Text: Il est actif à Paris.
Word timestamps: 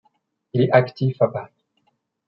Il 0.53 0.63
est 0.63 0.71
actif 0.71 1.21
à 1.21 1.27
Paris. 1.27 1.63